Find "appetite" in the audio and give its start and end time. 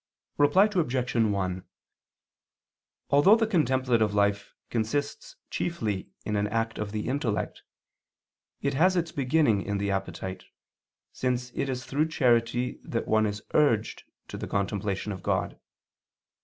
9.91-10.45